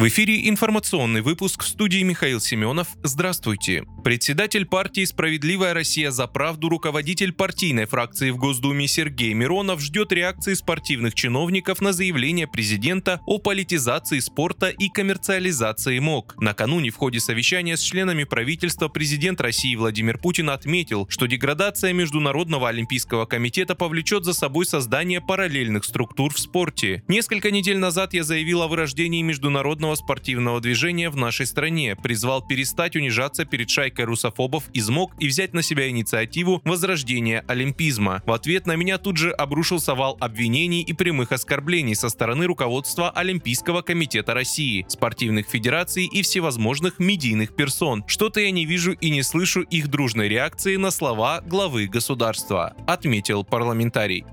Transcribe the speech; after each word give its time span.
В 0.00 0.08
эфире 0.08 0.48
информационный 0.48 1.20
выпуск 1.20 1.62
в 1.62 1.68
студии 1.68 2.02
Михаил 2.02 2.40
Семенов. 2.40 2.88
Здравствуйте. 3.02 3.84
Председатель 4.02 4.64
партии 4.64 5.04
«Справедливая 5.04 5.74
Россия 5.74 6.10
за 6.10 6.26
правду», 6.26 6.70
руководитель 6.70 7.34
партийной 7.34 7.84
фракции 7.84 8.30
в 8.30 8.38
Госдуме 8.38 8.88
Сергей 8.88 9.34
Миронов 9.34 9.82
ждет 9.82 10.10
реакции 10.12 10.54
спортивных 10.54 11.14
чиновников 11.14 11.82
на 11.82 11.92
заявление 11.92 12.46
президента 12.46 13.20
о 13.26 13.36
политизации 13.36 14.20
спорта 14.20 14.70
и 14.70 14.88
коммерциализации 14.88 15.98
МОК. 15.98 16.36
Накануне 16.40 16.88
в 16.88 16.96
ходе 16.96 17.20
совещания 17.20 17.76
с 17.76 17.82
членами 17.82 18.24
правительства 18.24 18.88
президент 18.88 19.42
России 19.42 19.76
Владимир 19.76 20.16
Путин 20.16 20.48
отметил, 20.48 21.08
что 21.10 21.26
деградация 21.26 21.92
Международного 21.92 22.70
олимпийского 22.70 23.26
комитета 23.26 23.74
повлечет 23.74 24.24
за 24.24 24.32
собой 24.32 24.64
создание 24.64 25.20
параллельных 25.20 25.84
структур 25.84 26.32
в 26.32 26.40
спорте. 26.40 27.02
Несколько 27.06 27.50
недель 27.50 27.76
назад 27.76 28.14
я 28.14 28.24
заявил 28.24 28.62
о 28.62 28.68
вырождении 28.68 29.20
международного 29.20 29.89
международного 29.90 29.94
спортивного 29.94 30.60
движения 30.60 31.10
в 31.10 31.16
нашей 31.16 31.46
стране, 31.46 31.96
призвал 31.96 32.42
перестать 32.42 32.96
унижаться 32.96 33.44
перед 33.44 33.70
шайкой 33.70 34.04
русофобов 34.04 34.64
из 34.72 34.88
МОК 34.88 35.12
и 35.18 35.26
взять 35.28 35.54
на 35.54 35.62
себя 35.62 35.88
инициативу 35.88 36.60
возрождения 36.64 37.44
олимпизма. 37.48 38.22
В 38.26 38.32
ответ 38.32 38.66
на 38.66 38.76
меня 38.76 38.98
тут 38.98 39.16
же 39.16 39.30
обрушился 39.30 39.94
вал 39.94 40.16
обвинений 40.20 40.82
и 40.82 40.92
прямых 40.92 41.32
оскорблений 41.32 41.94
со 41.94 42.08
стороны 42.08 42.46
руководства 42.46 43.10
Олимпийского 43.10 43.82
комитета 43.82 44.34
России, 44.34 44.84
спортивных 44.88 45.46
федераций 45.48 46.06
и 46.06 46.22
всевозможных 46.22 46.98
медийных 46.98 47.54
персон. 47.54 48.04
Что-то 48.06 48.40
я 48.40 48.50
не 48.50 48.64
вижу 48.64 48.92
и 48.92 49.10
не 49.10 49.22
слышу 49.22 49.62
их 49.62 49.88
дружной 49.88 50.28
реакции 50.28 50.76
на 50.76 50.90
слова 50.90 51.40
главы 51.40 51.86
государства, 51.86 52.74
отметил 52.86 53.44
парламентарий. 53.44 54.24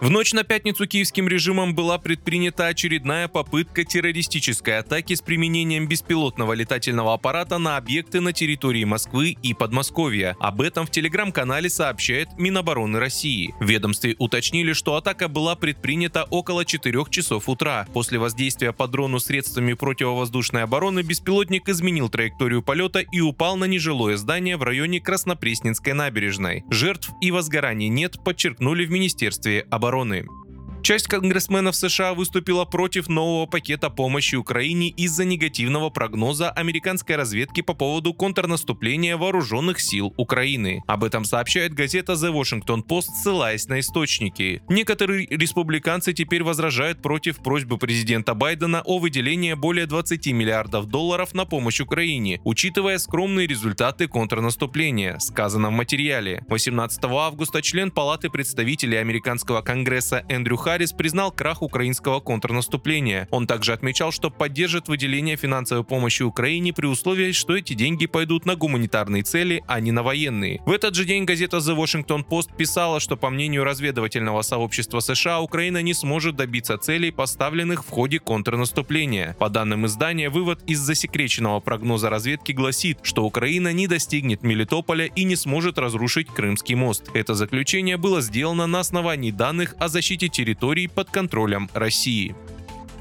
В 0.00 0.10
ночь 0.10 0.32
на 0.32 0.44
пятницу 0.44 0.86
киевским 0.86 1.26
режимом 1.26 1.74
была 1.74 1.98
предпринята 1.98 2.68
очередная 2.68 3.26
попытка 3.26 3.82
террористической 3.82 4.78
атаки 4.78 5.14
с 5.14 5.20
применением 5.20 5.88
беспилотного 5.88 6.52
летательного 6.52 7.14
аппарата 7.14 7.58
на 7.58 7.76
объекты 7.76 8.20
на 8.20 8.32
территории 8.32 8.84
Москвы 8.84 9.36
и 9.42 9.54
Подмосковья. 9.54 10.36
Об 10.38 10.60
этом 10.60 10.86
в 10.86 10.92
телеграм-канале 10.92 11.68
сообщает 11.68 12.28
Минобороны 12.38 13.00
России. 13.00 13.52
В 13.58 13.64
ведомстве 13.64 14.14
уточнили, 14.20 14.72
что 14.72 14.94
атака 14.94 15.26
была 15.26 15.56
предпринята 15.56 16.22
около 16.30 16.64
4 16.64 17.04
часов 17.10 17.48
утра. 17.48 17.84
После 17.92 18.20
воздействия 18.20 18.72
по 18.72 18.86
дрону 18.86 19.18
средствами 19.18 19.72
противовоздушной 19.72 20.62
обороны 20.62 21.02
беспилотник 21.02 21.68
изменил 21.68 22.08
траекторию 22.08 22.62
полета 22.62 23.00
и 23.00 23.20
упал 23.20 23.56
на 23.56 23.64
нежилое 23.64 24.16
здание 24.16 24.58
в 24.58 24.62
районе 24.62 25.00
Краснопресненской 25.00 25.92
набережной. 25.92 26.62
Жертв 26.70 27.10
и 27.20 27.32
возгораний 27.32 27.88
нет, 27.88 28.22
подчеркнули 28.22 28.86
в 28.86 28.92
Министерстве 28.92 29.66
обороны 29.70 29.87
обороны. 29.88 30.26
Часть 30.88 31.06
конгрессменов 31.06 31.76
США 31.76 32.14
выступила 32.14 32.64
против 32.64 33.10
нового 33.10 33.44
пакета 33.44 33.90
помощи 33.90 34.36
Украине 34.36 34.88
из-за 34.88 35.26
негативного 35.26 35.90
прогноза 35.90 36.48
американской 36.48 37.16
разведки 37.16 37.60
по 37.60 37.74
поводу 37.74 38.14
контрнаступления 38.14 39.18
вооруженных 39.18 39.80
сил 39.80 40.14
Украины. 40.16 40.82
Об 40.86 41.04
этом 41.04 41.26
сообщает 41.26 41.74
газета 41.74 42.14
The 42.14 42.32
Washington 42.32 42.82
Post, 42.82 43.08
ссылаясь 43.22 43.68
на 43.68 43.80
источники. 43.80 44.62
Некоторые 44.70 45.26
республиканцы 45.26 46.14
теперь 46.14 46.42
возражают 46.42 47.02
против 47.02 47.36
просьбы 47.42 47.76
президента 47.76 48.32
Байдена 48.32 48.80
о 48.82 48.98
выделении 48.98 49.52
более 49.52 49.84
20 49.84 50.28
миллиардов 50.28 50.86
долларов 50.86 51.34
на 51.34 51.44
помощь 51.44 51.80
Украине, 51.80 52.40
учитывая 52.44 52.96
скромные 52.96 53.46
результаты 53.46 54.08
контрнаступления, 54.08 55.18
сказано 55.18 55.68
в 55.68 55.72
материале. 55.72 56.46
18 56.48 57.04
августа 57.04 57.60
член 57.60 57.90
Палаты 57.90 58.30
представителей 58.30 58.96
американского 58.96 59.60
конгресса 59.60 60.24
Эндрю 60.30 60.56
Харрис 60.56 60.77
Харрис 60.78 60.92
признал 60.92 61.32
крах 61.32 61.62
украинского 61.62 62.20
контрнаступления. 62.20 63.26
Он 63.32 63.48
также 63.48 63.72
отмечал, 63.72 64.12
что 64.12 64.30
поддержит 64.30 64.86
выделение 64.86 65.34
финансовой 65.34 65.82
помощи 65.82 66.22
Украине 66.22 66.72
при 66.72 66.86
условии, 66.86 67.32
что 67.32 67.56
эти 67.56 67.72
деньги 67.72 68.06
пойдут 68.06 68.46
на 68.46 68.54
гуманитарные 68.54 69.24
цели, 69.24 69.64
а 69.66 69.80
не 69.80 69.90
на 69.90 70.04
военные. 70.04 70.62
В 70.66 70.70
этот 70.70 70.94
же 70.94 71.04
день 71.04 71.24
газета 71.24 71.56
The 71.56 71.76
Washington 71.76 72.24
Post 72.24 72.56
писала, 72.56 73.00
что 73.00 73.16
по 73.16 73.28
мнению 73.28 73.64
разведывательного 73.64 74.42
сообщества 74.42 75.00
США, 75.00 75.40
Украина 75.40 75.82
не 75.82 75.94
сможет 75.94 76.36
добиться 76.36 76.78
целей, 76.78 77.10
поставленных 77.10 77.84
в 77.84 77.90
ходе 77.90 78.20
контрнаступления. 78.20 79.34
По 79.40 79.48
данным 79.48 79.84
издания, 79.86 80.30
вывод 80.30 80.62
из 80.68 80.78
засекреченного 80.78 81.58
прогноза 81.58 82.08
разведки 82.08 82.52
гласит, 82.52 83.00
что 83.02 83.24
Украина 83.24 83.72
не 83.72 83.88
достигнет 83.88 84.44
Мелитополя 84.44 85.06
и 85.06 85.24
не 85.24 85.34
сможет 85.34 85.76
разрушить 85.76 86.28
Крымский 86.28 86.76
мост. 86.76 87.10
Это 87.14 87.34
заключение 87.34 87.96
было 87.96 88.20
сделано 88.20 88.68
на 88.68 88.78
основании 88.78 89.32
данных 89.32 89.74
о 89.80 89.88
защите 89.88 90.28
территории 90.28 90.67
территорий 90.68 90.88
под 90.88 91.10
контролем 91.10 91.70
России. 91.72 92.34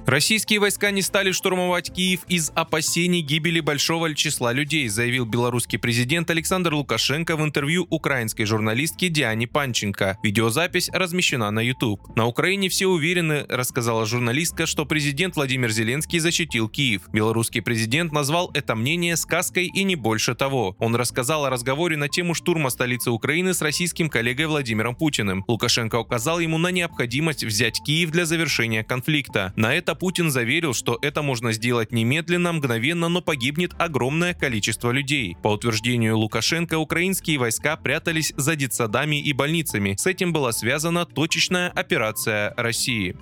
Российские 0.08 0.60
войска 0.60 0.92
не 0.92 1.02
стали 1.02 1.34
штурмовать 1.34 1.92
Киев 1.92 2.22
из 2.30 2.54
опасений 2.56 3.20
гибели 3.20 3.60
большого 3.60 4.16
числа 4.16 4.54
людей, 4.54 4.88
заявил 4.88 5.26
белорусский 5.26 5.78
президент 5.78 6.30
Александр 6.30 6.76
Лукашенко 6.76 7.36
в 7.36 7.44
интервью 7.44 7.86
украинской 7.90 8.46
журналистке 8.46 9.10
Диане 9.10 9.48
Панченко. 9.48 10.18
Видеозапись 10.24 10.90
размещена 10.94 11.52
на 11.52 11.60
YouTube. 11.60 12.00
На 12.16 12.26
Украине 12.26 12.70
все 12.70 12.88
уверены, 12.88 13.46
рассказала 13.50 14.06
журналистка, 14.06 14.66
что 14.66 14.86
президент 14.86 15.36
Владимир 15.36 15.72
Зеленский 15.72 16.20
защитил 16.20 16.70
Киев. 16.70 17.10
Белорусский 17.12 17.62
президент 17.62 18.14
назвал 18.14 18.50
это 18.54 18.76
мнение 18.76 19.18
сказкой 19.18 19.66
и 19.66 19.84
не 19.84 19.98
больше 19.98 20.36
того. 20.36 20.78
Он 20.80 20.96
рассказал 20.96 21.44
о 21.44 21.50
разговоре 21.50 21.98
на 21.98 22.08
тему 22.08 22.34
штурма 22.34 22.70
столицы 22.70 23.12
Украины 23.12 23.54
с 23.54 23.62
российским 23.62 24.08
коллегой 24.08 24.46
Владимиром 24.46 24.96
Путиным. 24.96 25.44
Лукашенко 25.50 25.98
указал 25.98 26.40
ему 26.40 26.58
на 26.58 26.72
необходимость 26.72 27.44
взять 27.44 27.82
Киев 27.84 28.12
для 28.12 28.26
завершения 28.26 28.86
конфликта. 28.86 29.52
На 29.58 29.76
это 29.76 29.97
Путин 30.00 30.32
заверил, 30.32 30.74
что 30.74 30.98
это 31.02 31.22
можно 31.22 31.52
сделать 31.52 31.92
немедленно, 31.92 32.54
мгновенно, 32.54 33.10
но 33.10 33.22
погибнет 33.22 33.74
огромное 33.78 34.34
количество 34.34 34.92
людей. 34.92 35.36
По 35.42 35.50
утверждению 35.50 36.18
Лукашенко, 36.18 36.78
украинские 36.78 37.38
войска 37.38 37.76
прятались 37.78 38.34
за 38.38 38.56
детсадами 38.56 39.20
и 39.22 39.34
больницами. 39.34 39.96
С 39.98 40.06
этим 40.06 40.34
была 40.34 40.52
связана 40.52 41.06
точечная 41.06 41.70
операция 41.70 42.54
России. 42.58 43.16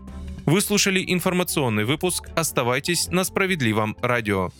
Вы 0.45 0.61
слушали 0.61 1.03
информационный 1.07 1.85
выпуск. 1.85 2.29
Оставайтесь 2.35 3.07
на 3.07 3.23
справедливом 3.23 3.97
радио. 4.01 4.51